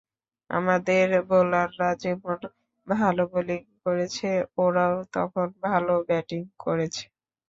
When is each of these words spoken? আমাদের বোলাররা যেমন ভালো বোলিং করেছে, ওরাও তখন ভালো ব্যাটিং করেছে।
আমাদের 0.49 0.99
বোলাররা 1.29 1.89
যেমন 2.03 2.39
ভালো 2.87 3.23
বোলিং 3.31 3.61
করেছে, 3.83 4.29
ওরাও 4.57 4.95
তখন 5.13 5.47
ভালো 5.67 5.93
ব্যাটিং 6.07 6.41
করেছে। 6.63 7.03